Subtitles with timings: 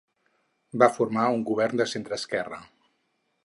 [0.83, 2.61] Va formar un govern de centreesquerra.